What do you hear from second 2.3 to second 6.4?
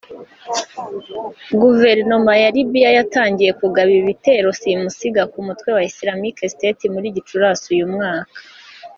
ya Libya yatangiye kugaba ibitero simusiga ku mutwe wa Islamic